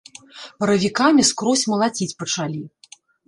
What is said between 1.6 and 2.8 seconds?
малаціць пачалі.